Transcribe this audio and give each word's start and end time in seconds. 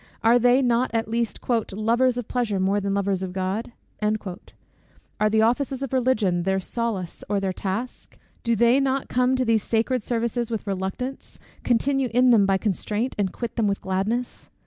Are 0.23 0.39
they 0.39 0.63
not 0.63 0.89
at 0.95 1.07
least 1.07 1.41
"lovers 1.47 2.17
of 2.17 2.27
pleasure 2.27 2.59
more 2.59 2.81
than 2.81 2.95
lovers 2.95 3.21
of 3.21 3.33
God?" 3.33 3.71
Are 4.01 5.29
the 5.29 5.43
offices 5.43 5.83
of 5.83 5.93
Religion 5.93 6.41
their 6.41 6.59
solace 6.59 7.23
or 7.29 7.39
their 7.39 7.53
task? 7.53 8.17
Do 8.41 8.55
they 8.55 8.79
not 8.79 9.09
come 9.09 9.35
to 9.35 9.45
these 9.45 9.61
sacred 9.61 10.01
services 10.01 10.49
with 10.49 10.65
reluctance, 10.65 11.37
continue 11.63 12.09
in 12.15 12.31
them 12.31 12.47
by 12.47 12.57
constraint, 12.57 13.13
and 13.19 13.31
quit 13.31 13.57
them 13.57 13.67
with 13.67 13.79
gladness? 13.79 14.49